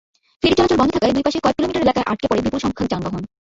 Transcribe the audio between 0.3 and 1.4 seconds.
ফেরি চলাচল বন্ধ থাকায় দুই পাশে